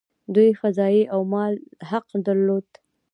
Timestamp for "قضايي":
0.61-1.03